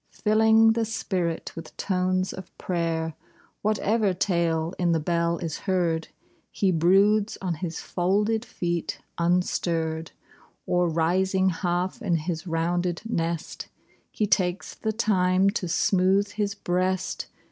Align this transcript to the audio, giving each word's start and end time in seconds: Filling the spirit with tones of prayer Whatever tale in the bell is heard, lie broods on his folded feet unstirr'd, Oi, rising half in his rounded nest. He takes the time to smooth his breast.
Filling 0.09 0.73
the 0.73 0.83
spirit 0.83 1.55
with 1.55 1.77
tones 1.77 2.33
of 2.33 2.57
prayer 2.57 3.13
Whatever 3.61 4.15
tale 4.15 4.73
in 4.79 4.93
the 4.93 4.99
bell 4.99 5.37
is 5.37 5.59
heard, 5.69 6.07
lie 6.59 6.71
broods 6.71 7.37
on 7.39 7.53
his 7.53 7.79
folded 7.81 8.43
feet 8.43 8.99
unstirr'd, 9.19 10.09
Oi, 10.67 10.85
rising 10.85 11.49
half 11.49 12.01
in 12.01 12.15
his 12.15 12.47
rounded 12.47 13.03
nest. 13.07 13.67
He 14.09 14.25
takes 14.25 14.73
the 14.73 14.91
time 14.91 15.51
to 15.51 15.67
smooth 15.67 16.31
his 16.31 16.55
breast. 16.55 17.27